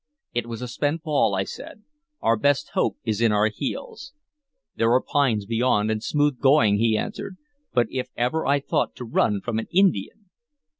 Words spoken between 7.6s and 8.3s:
"but if